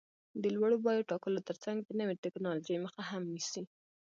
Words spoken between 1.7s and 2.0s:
د